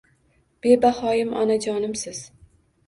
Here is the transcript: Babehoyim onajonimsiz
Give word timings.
Babehoyim 0.65 1.31
onajonimsiz 1.43 2.25